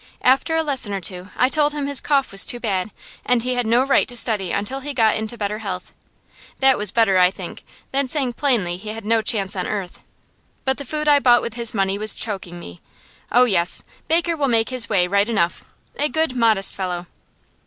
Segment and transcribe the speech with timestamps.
[0.23, 2.89] After a lesson or two I told him his cough was too bad,
[3.23, 5.93] and he had no right to study until he got into better health;
[6.59, 10.01] that was better, I think, than saying plainly he had no chance on earth.
[10.65, 12.79] But the food I bought with his money was choking me.
[13.31, 15.65] Oh yes, Baker will make his way right enough.
[15.95, 17.05] A good, modest fellow.